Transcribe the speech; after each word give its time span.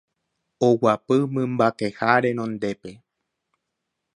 Oguapy 0.67 1.17
mymbakeha 1.33 2.09
renondépe 2.21 2.91